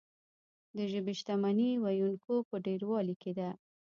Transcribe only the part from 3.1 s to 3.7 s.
کې ده.